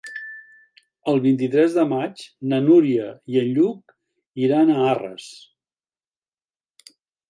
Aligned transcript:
El 1.13 1.21
vint-i-tres 1.25 1.75
de 1.81 1.83
maig 1.91 2.25
na 2.53 2.61
Núria 2.69 3.11
i 3.35 3.39
en 3.45 3.53
Lluc 3.59 3.97
iran 4.49 4.75
a 4.81 4.93
Arres. 4.97 5.33